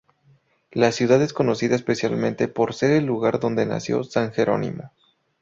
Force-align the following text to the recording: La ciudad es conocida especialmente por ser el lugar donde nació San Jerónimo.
La 0.71 0.91
ciudad 0.91 1.21
es 1.21 1.31
conocida 1.31 1.75
especialmente 1.75 2.47
por 2.47 2.73
ser 2.73 2.89
el 2.89 3.05
lugar 3.05 3.39
donde 3.39 3.67
nació 3.67 4.03
San 4.03 4.33
Jerónimo. 4.33 4.91